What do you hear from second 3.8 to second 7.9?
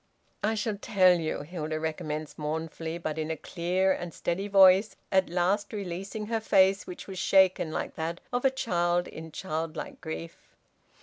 and steady voice, at last releasing her face, which was shaken